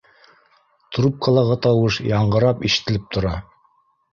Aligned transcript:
Трубкалағы 0.95 1.57
тауыш 1.67 1.99
яңғырап, 2.13 2.67
ишетелеп 2.71 3.07
тора 3.17 3.37